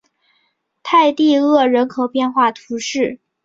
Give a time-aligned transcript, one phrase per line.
[0.81, 3.19] 泰蒂厄人口变化图示